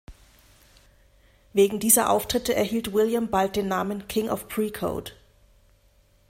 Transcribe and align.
Wegen 1.53 1.79
dieser 1.79 2.09
Auftritte 2.09 2.55
erhielt 2.55 2.91
William 2.91 3.29
bald 3.29 3.55
den 3.55 3.67
Namen 3.67 4.07
„King 4.07 4.29
of 4.29 4.47
Pre-Code“. 4.47 5.11